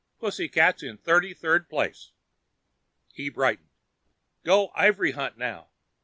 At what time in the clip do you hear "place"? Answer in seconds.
1.69-2.09